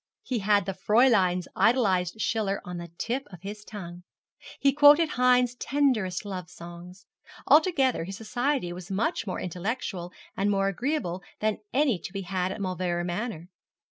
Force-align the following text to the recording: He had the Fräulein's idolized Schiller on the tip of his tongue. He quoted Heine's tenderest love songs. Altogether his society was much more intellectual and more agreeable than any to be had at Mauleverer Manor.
He 0.23 0.39
had 0.39 0.65
the 0.65 0.73
Fräulein's 0.73 1.47
idolized 1.55 2.19
Schiller 2.19 2.59
on 2.65 2.77
the 2.77 2.87
tip 2.97 3.27
of 3.31 3.43
his 3.43 3.63
tongue. 3.63 4.01
He 4.59 4.73
quoted 4.73 5.09
Heine's 5.09 5.53
tenderest 5.53 6.25
love 6.25 6.49
songs. 6.49 7.05
Altogether 7.45 8.05
his 8.05 8.17
society 8.17 8.73
was 8.73 8.89
much 8.89 9.27
more 9.27 9.39
intellectual 9.39 10.11
and 10.35 10.49
more 10.49 10.69
agreeable 10.69 11.21
than 11.39 11.59
any 11.71 11.99
to 11.99 12.11
be 12.13 12.21
had 12.23 12.51
at 12.51 12.59
Mauleverer 12.59 13.03
Manor. 13.05 13.49